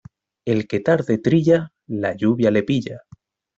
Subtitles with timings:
[0.45, 3.01] El que tarde trilla, la lluvia le pilla.